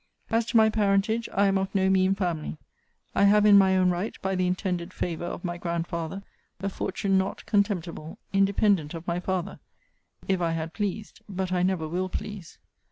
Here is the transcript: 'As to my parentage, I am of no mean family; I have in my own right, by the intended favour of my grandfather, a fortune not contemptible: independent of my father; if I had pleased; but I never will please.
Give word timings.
'As 0.31 0.47
to 0.47 0.57
my 0.57 0.67
parentage, 0.71 1.29
I 1.31 1.45
am 1.45 1.59
of 1.59 1.75
no 1.75 1.87
mean 1.87 2.15
family; 2.15 2.57
I 3.13 3.25
have 3.25 3.45
in 3.45 3.55
my 3.55 3.77
own 3.77 3.91
right, 3.91 4.19
by 4.23 4.33
the 4.33 4.47
intended 4.47 4.91
favour 4.95 5.25
of 5.25 5.45
my 5.45 5.59
grandfather, 5.59 6.23
a 6.59 6.69
fortune 6.69 7.19
not 7.19 7.45
contemptible: 7.45 8.17
independent 8.33 8.95
of 8.95 9.05
my 9.07 9.19
father; 9.19 9.59
if 10.27 10.41
I 10.41 10.53
had 10.53 10.73
pleased; 10.73 11.21
but 11.29 11.51
I 11.51 11.61
never 11.61 11.87
will 11.87 12.09
please. 12.09 12.57